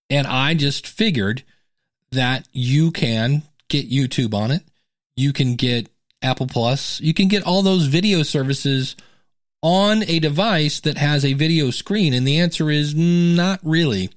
And 0.10 0.26
I 0.26 0.54
just 0.54 0.88
figured 0.88 1.44
that 2.14 2.48
you 2.54 2.92
can 2.92 3.44
get 3.68 3.92
YouTube 3.92 4.34
on 4.34 4.52
it. 4.52 4.64
You 5.18 5.34
can 5.34 5.56
get 5.56 5.90
Apple 6.26 6.48
Plus. 6.48 7.00
You 7.00 7.14
can 7.14 7.28
get 7.28 7.44
all 7.44 7.62
those 7.62 7.86
video 7.86 8.24
services 8.24 8.96
on 9.62 10.04
a 10.04 10.20
device 10.20 10.80
that 10.82 10.98
has 10.98 11.24
a 11.24 11.34
video 11.34 11.72
screen. 11.72 12.14
And 12.14 12.28
the 12.28 12.40
answer 12.40 12.70
is 12.70 12.94
not 12.94 13.60
really. 13.64 14.10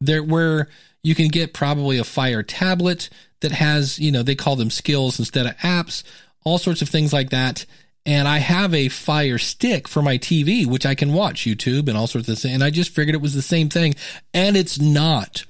There 0.00 0.22
where 0.22 0.68
you 1.02 1.14
can 1.14 1.28
get 1.28 1.54
probably 1.54 1.98
a 1.98 2.04
Fire 2.04 2.42
tablet 2.42 3.08
that 3.40 3.52
has, 3.52 3.98
you 3.98 4.10
know, 4.10 4.22
they 4.22 4.34
call 4.34 4.56
them 4.56 4.70
skills 4.70 5.18
instead 5.18 5.46
of 5.46 5.56
apps, 5.58 6.02
all 6.44 6.58
sorts 6.58 6.82
of 6.82 6.88
things 6.88 7.12
like 7.12 7.30
that. 7.30 7.66
And 8.04 8.28
I 8.28 8.38
have 8.38 8.72
a 8.72 8.88
Fire 8.88 9.38
stick 9.38 9.88
for 9.88 10.00
my 10.00 10.16
TV, 10.16 10.66
which 10.66 10.86
I 10.86 10.94
can 10.94 11.12
watch 11.12 11.44
YouTube 11.44 11.88
and 11.88 11.96
all 11.96 12.06
sorts 12.06 12.28
of 12.28 12.38
things. 12.38 12.54
And 12.54 12.64
I 12.64 12.70
just 12.70 12.94
figured 12.94 13.14
it 13.14 13.20
was 13.20 13.34
the 13.34 13.42
same 13.42 13.68
thing. 13.68 13.94
And 14.32 14.56
it's 14.56 14.80
not. 14.80 15.44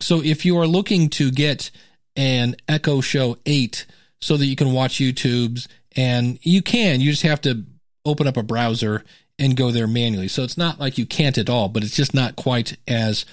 So 0.00 0.22
if 0.22 0.44
you 0.44 0.58
are 0.58 0.66
looking 0.66 1.10
to 1.10 1.30
get 1.30 1.70
an 2.16 2.56
Echo 2.68 3.00
Show 3.00 3.36
8 3.46 3.86
so 4.20 4.36
that 4.36 4.46
you 4.46 4.56
can 4.56 4.72
watch 4.72 4.96
YouTube's 4.96 5.68
and 5.96 6.38
you 6.42 6.62
can, 6.62 7.00
you 7.00 7.10
just 7.10 7.22
have 7.22 7.40
to 7.42 7.64
open 8.04 8.26
up 8.26 8.36
a 8.36 8.42
browser 8.42 9.04
and 9.38 9.56
go 9.56 9.70
there 9.70 9.86
manually. 9.86 10.28
So 10.28 10.42
it's 10.42 10.58
not 10.58 10.80
like 10.80 10.98
you 10.98 11.06
can't 11.06 11.38
at 11.38 11.50
all, 11.50 11.68
but 11.68 11.84
it's 11.84 11.96
just 11.96 12.14
not 12.14 12.36
quite 12.36 12.76
as 12.86 13.24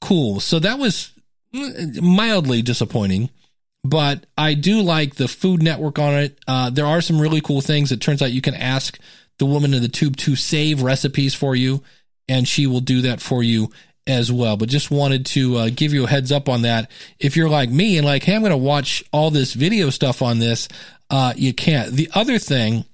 cool. 0.00 0.40
So 0.40 0.58
that 0.58 0.78
was 0.78 1.12
mildly 1.52 2.62
disappointing, 2.62 3.30
but 3.84 4.26
I 4.36 4.54
do 4.54 4.80
like 4.80 5.14
the 5.14 5.28
Food 5.28 5.62
Network 5.62 5.98
on 5.98 6.14
it. 6.14 6.38
Uh, 6.46 6.70
there 6.70 6.86
are 6.86 7.00
some 7.00 7.20
really 7.20 7.40
cool 7.40 7.60
things. 7.60 7.92
It 7.92 8.00
turns 8.00 8.22
out 8.22 8.32
you 8.32 8.40
can 8.40 8.54
ask 8.54 8.98
the 9.38 9.46
woman 9.46 9.74
in 9.74 9.82
the 9.82 9.88
tube 9.88 10.16
to 10.18 10.36
save 10.36 10.82
recipes 10.82 11.34
for 11.34 11.54
you, 11.54 11.82
and 12.28 12.46
she 12.46 12.66
will 12.66 12.80
do 12.80 13.02
that 13.02 13.20
for 13.20 13.42
you 13.42 13.70
as 14.06 14.32
well. 14.32 14.56
But 14.56 14.68
just 14.68 14.90
wanted 14.90 15.26
to 15.26 15.56
uh, 15.56 15.70
give 15.74 15.92
you 15.92 16.04
a 16.04 16.08
heads 16.08 16.32
up 16.32 16.48
on 16.48 16.62
that. 16.62 16.90
If 17.18 17.36
you're 17.36 17.48
like 17.48 17.70
me 17.70 17.96
and 17.98 18.06
like, 18.06 18.24
hey, 18.24 18.34
I'm 18.34 18.42
going 18.42 18.50
to 18.50 18.56
watch 18.56 19.04
all 19.12 19.30
this 19.30 19.54
video 19.54 19.90
stuff 19.90 20.22
on 20.22 20.38
this, 20.38 20.68
uh, 21.10 21.34
you 21.36 21.52
can't. 21.52 21.92
The 21.92 22.10
other 22.14 22.38
thing 22.38 22.84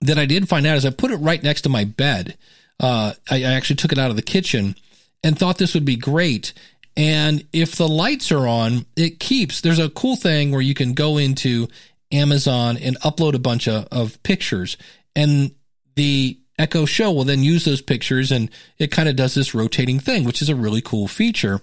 that 0.00 0.18
I 0.18 0.26
did 0.26 0.48
find 0.48 0.66
out 0.66 0.76
is 0.76 0.86
I 0.86 0.90
put 0.90 1.10
it 1.10 1.16
right 1.16 1.42
next 1.42 1.62
to 1.62 1.68
my 1.68 1.84
bed. 1.84 2.36
Uh, 2.78 3.14
I, 3.30 3.36
I 3.36 3.52
actually 3.52 3.76
took 3.76 3.92
it 3.92 3.98
out 3.98 4.10
of 4.10 4.16
the 4.16 4.22
kitchen 4.22 4.76
and 5.22 5.38
thought 5.38 5.58
this 5.58 5.74
would 5.74 5.84
be 5.84 5.96
great. 5.96 6.52
And 6.96 7.46
if 7.52 7.76
the 7.76 7.88
lights 7.88 8.32
are 8.32 8.46
on, 8.46 8.86
it 8.96 9.20
keeps. 9.20 9.60
There's 9.60 9.78
a 9.78 9.90
cool 9.90 10.16
thing 10.16 10.50
where 10.50 10.60
you 10.60 10.74
can 10.74 10.94
go 10.94 11.18
into 11.18 11.68
Amazon 12.12 12.76
and 12.78 12.98
upload 13.00 13.34
a 13.34 13.38
bunch 13.38 13.68
of, 13.68 13.86
of 13.90 14.22
pictures, 14.22 14.76
and 15.14 15.52
the 15.94 16.38
Echo 16.58 16.86
Show 16.86 17.12
will 17.12 17.24
then 17.24 17.42
use 17.42 17.64
those 17.64 17.82
pictures 17.82 18.32
and 18.32 18.50
it 18.78 18.90
kind 18.90 19.08
of 19.08 19.16
does 19.16 19.34
this 19.34 19.54
rotating 19.54 20.00
thing, 20.00 20.24
which 20.24 20.40
is 20.40 20.48
a 20.48 20.56
really 20.56 20.80
cool 20.80 21.08
feature. 21.08 21.60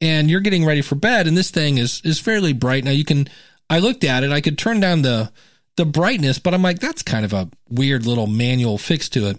And 0.00 0.30
you're 0.30 0.40
getting 0.40 0.64
ready 0.64 0.82
for 0.82 0.94
bed 0.94 1.26
and 1.26 1.36
this 1.36 1.50
thing 1.50 1.78
is 1.78 2.00
is 2.04 2.20
fairly 2.20 2.52
bright. 2.52 2.84
Now 2.84 2.90
you 2.90 3.04
can 3.04 3.28
I 3.68 3.78
looked 3.78 4.04
at 4.04 4.22
it, 4.22 4.30
I 4.30 4.40
could 4.40 4.58
turn 4.58 4.80
down 4.80 5.02
the 5.02 5.32
the 5.76 5.84
brightness, 5.84 6.38
but 6.38 6.54
I'm 6.54 6.62
like 6.62 6.78
that's 6.78 7.02
kind 7.02 7.24
of 7.24 7.32
a 7.32 7.48
weird 7.68 8.06
little 8.06 8.26
manual 8.26 8.78
fix 8.78 9.08
to 9.10 9.28
it. 9.28 9.38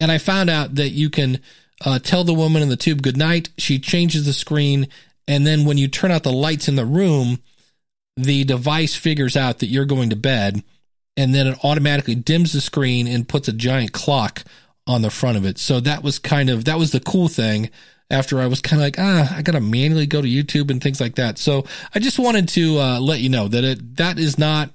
And 0.00 0.10
I 0.10 0.18
found 0.18 0.50
out 0.50 0.76
that 0.76 0.90
you 0.90 1.10
can 1.10 1.40
uh, 1.84 1.98
tell 1.98 2.24
the 2.24 2.34
woman 2.34 2.62
in 2.62 2.68
the 2.68 2.76
tube 2.76 3.02
good 3.02 3.16
night. 3.16 3.50
She 3.58 3.78
changes 3.78 4.26
the 4.26 4.32
screen, 4.32 4.88
and 5.26 5.46
then 5.46 5.64
when 5.64 5.78
you 5.78 5.88
turn 5.88 6.10
out 6.10 6.22
the 6.22 6.32
lights 6.32 6.68
in 6.68 6.76
the 6.76 6.84
room, 6.84 7.40
the 8.16 8.44
device 8.44 8.94
figures 8.94 9.36
out 9.36 9.58
that 9.58 9.66
you're 9.66 9.84
going 9.84 10.10
to 10.10 10.16
bed 10.16 10.62
and 11.18 11.34
then 11.34 11.48
it 11.48 11.58
automatically 11.64 12.14
dims 12.14 12.52
the 12.52 12.60
screen 12.60 13.08
and 13.08 13.28
puts 13.28 13.48
a 13.48 13.52
giant 13.52 13.92
clock 13.92 14.44
on 14.86 15.02
the 15.02 15.10
front 15.10 15.36
of 15.36 15.44
it. 15.44 15.58
So 15.58 15.80
that 15.80 16.02
was 16.02 16.18
kind 16.20 16.48
of 16.48 16.64
that 16.64 16.78
was 16.78 16.92
the 16.92 17.00
cool 17.00 17.26
thing 17.26 17.70
after 18.08 18.40
I 18.40 18.46
was 18.46 18.62
kind 18.62 18.80
of 18.80 18.86
like, 18.86 18.98
ah, 18.98 19.36
I 19.36 19.42
got 19.42 19.52
to 19.52 19.60
manually 19.60 20.06
go 20.06 20.22
to 20.22 20.28
YouTube 20.28 20.70
and 20.70 20.80
things 20.80 21.00
like 21.00 21.16
that. 21.16 21.36
So 21.36 21.66
I 21.92 21.98
just 21.98 22.20
wanted 22.20 22.48
to 22.50 22.78
uh, 22.78 23.00
let 23.00 23.18
you 23.18 23.28
know 23.28 23.48
that 23.48 23.64
it 23.64 23.96
that 23.96 24.18
is 24.18 24.38
not 24.38 24.70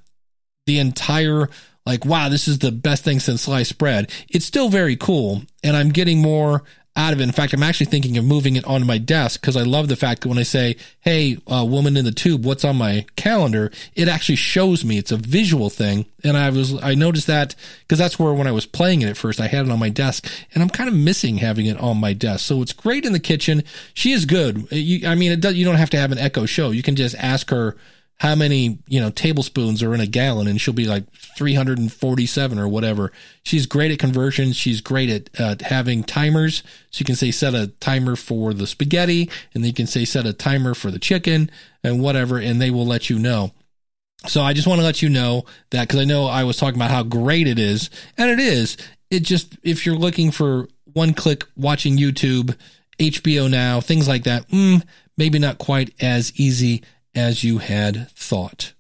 the 0.66 0.80
entire 0.80 1.50
like, 1.86 2.06
wow, 2.06 2.30
this 2.30 2.48
is 2.48 2.60
the 2.60 2.72
best 2.72 3.04
thing 3.04 3.20
since 3.20 3.44
sliced 3.44 3.78
bread. 3.78 4.12
It's 4.30 4.46
still 4.46 4.70
very 4.70 4.98
cool, 4.98 5.44
and 5.64 5.78
I'm 5.78 5.90
getting 5.90 6.22
more 6.22 6.64
out 6.96 7.14
of 7.14 7.20
it. 7.20 7.24
In 7.24 7.32
fact, 7.32 7.54
I'm 7.54 7.64
actually 7.64 7.88
thinking 7.88 8.18
of 8.18 8.26
moving 8.26 8.56
it 8.56 8.66
onto 8.66 8.86
my 8.86 8.98
desk 8.98 9.42
because 9.42 9.58
I 9.58 9.64
love 9.64 9.88
the 9.88 9.96
fact 9.96 10.22
that 10.22 10.28
when 10.28 10.38
I 10.38 10.44
say, 10.44 10.76
Hey, 11.02 11.38
uh, 11.52 11.66
woman 11.66 11.98
in 11.98 12.06
the 12.06 12.12
tube, 12.12 12.46
what's 12.46 12.64
on 12.64 12.78
my 12.78 13.06
calendar? 13.16 13.72
It 13.96 14.08
actually 14.08 14.36
shows 14.36 14.86
me 14.86 14.98
it's 14.98 15.12
a 15.12 15.18
visual 15.18 15.70
thing. 15.70 16.06
And 16.24 16.38
I 16.38 16.50
was, 16.52 16.82
I 16.84 16.94
noticed 16.94 17.28
that 17.28 17.56
because 17.82 17.98
that's 17.98 18.20
where 18.20 18.34
when 18.34 18.48
I 18.48 18.52
was 18.52 18.66
playing 18.66 19.02
it 19.02 19.10
at 19.10 19.18
first, 19.18 19.42
I 19.42 19.48
had 19.48 19.66
it 19.66 19.72
on 19.72 19.80
my 19.80 19.90
desk 19.90 20.28
and 20.54 20.62
I'm 20.62 20.70
kind 20.70 20.88
of 20.88 20.96
missing 20.96 21.38
having 21.38 21.66
it 21.66 21.80
on 21.80 21.98
my 21.98 22.14
desk. 22.14 22.46
So 22.46 22.62
it's 22.62 22.74
great 22.74 23.06
in 23.06 23.14
the 23.14 23.20
kitchen. 23.20 23.64
She 23.94 24.12
is 24.12 24.26
good. 24.26 24.72
You, 24.72 25.08
I 25.08 25.16
mean, 25.16 25.32
it 25.32 25.42
does, 25.42 25.56
you 25.56 25.66
don't 25.66 25.76
have 25.76 25.90
to 25.92 25.98
have 25.98 26.12
an 26.12 26.20
echo 26.20 26.46
show. 26.46 26.70
You 26.72 26.84
can 26.84 26.96
just 26.96 27.16
ask 27.16 27.50
her, 27.50 27.76
how 28.20 28.36
many 28.36 28.80
you 28.88 29.02
know 29.02 29.10
tablespoons 29.10 29.84
are 29.84 29.94
in 29.94 30.00
a 30.00 30.08
gallon? 30.08 30.48
And 30.48 30.60
she'll 30.60 30.74
be 30.74 30.88
like 30.88 31.04
347 31.38 32.60
or 32.60 32.68
whatever. 32.68 33.12
She's 33.44 33.66
great 33.66 33.92
at 33.92 34.00
conversions. 34.00 34.56
She's 34.56 34.82
great 34.82 35.10
at 35.10 35.40
uh, 35.40 35.56
having 35.66 36.04
timers. 36.04 36.64
So 36.92 37.00
you 37.00 37.06
can 37.06 37.16
say 37.16 37.32
set 37.32 37.54
a 37.54 37.68
timer 37.80 38.16
for 38.16 38.54
the 38.54 38.68
spaghetti 38.68 39.30
and 39.54 39.64
then 39.64 39.68
you 39.68 39.74
can 39.74 39.88
say 39.88 40.06
set 40.06 40.26
a 40.26 40.34
timer 40.34 40.74
for 40.74 40.92
the 40.92 41.00
chicken 41.00 41.50
and 41.84 42.02
whatever 42.02 42.38
and 42.38 42.62
they 42.62 42.72
will 42.72 42.86
let 42.86 43.10
you 43.10 43.20
know. 43.20 43.52
So 44.26 44.42
i 44.42 44.54
just 44.54 44.68
want 44.68 44.80
to 44.80 44.86
let 44.86 45.02
you 45.02 45.10
know 45.10 45.44
that 45.72 45.88
because 45.88 46.00
i 46.00 46.06
know 46.06 46.28
i 46.28 46.46
was 46.46 46.56
talking 46.56 46.78
about 46.78 46.92
how 46.92 47.04
great 47.04 47.46
it 47.46 47.60
is 47.60 47.90
and 48.18 48.30
it 48.30 48.40
is. 48.40 48.78
It 49.10 49.22
just 49.24 49.58
if 49.64 49.86
you're 49.86 49.96
looking 49.96 50.32
for 50.32 50.68
one 50.94 51.14
click 51.14 51.46
watching 51.56 51.98
youtube 51.98 52.56
hbo 53.00 53.50
now 53.50 53.82
things 53.82 54.08
like 54.08 54.24
that 54.24 54.48
mm, 54.50 54.82
maybe 55.18 55.40
not 55.40 55.58
quite 55.58 55.94
as 56.02 56.32
easy 56.40 56.84
as 57.16 57.44
you 57.44 57.60
had 57.60 58.10
thought. 58.12 58.74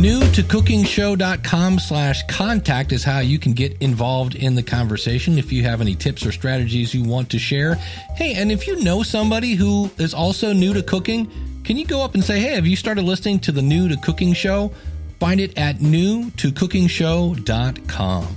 New 0.00 0.20
to 0.30 0.42
cookingshow.com 0.42 1.78
slash 1.78 2.22
contact 2.26 2.90
is 2.90 3.04
how 3.04 3.18
you 3.18 3.38
can 3.38 3.52
get 3.52 3.76
involved 3.82 4.34
in 4.34 4.54
the 4.54 4.62
conversation. 4.62 5.36
If 5.36 5.52
you 5.52 5.62
have 5.64 5.82
any 5.82 5.94
tips 5.94 6.24
or 6.24 6.32
strategies 6.32 6.94
you 6.94 7.04
want 7.04 7.28
to 7.30 7.38
share. 7.38 7.74
Hey, 8.14 8.32
and 8.34 8.50
if 8.50 8.66
you 8.66 8.82
know 8.82 9.02
somebody 9.02 9.52
who 9.56 9.90
is 9.98 10.14
also 10.14 10.54
new 10.54 10.72
to 10.72 10.82
cooking, 10.82 11.30
can 11.64 11.76
you 11.76 11.84
go 11.84 12.02
up 12.02 12.14
and 12.14 12.24
say, 12.24 12.40
Hey, 12.40 12.54
have 12.54 12.66
you 12.66 12.76
started 12.76 13.02
listening 13.02 13.40
to 13.40 13.52
the 13.52 13.60
new 13.60 13.88
to 13.90 13.96
cooking 13.98 14.32
show? 14.32 14.72
Find 15.18 15.38
it 15.38 15.58
at 15.58 15.82
new 15.82 16.30
to 16.38 16.50
cookingshow.com. 16.50 18.36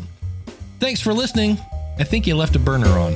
Thanks 0.79 0.99
for 0.99 1.13
listening. 1.13 1.57
I 1.97 2.03
think 2.03 2.27
you 2.27 2.35
left 2.35 2.57
a 2.57 2.59
burner 2.59 2.89
on. 2.89 3.15